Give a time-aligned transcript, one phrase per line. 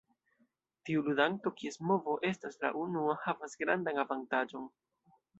[0.89, 4.65] Tiu ludanto, kies movo estas la unua, havas grandan avantaĝon.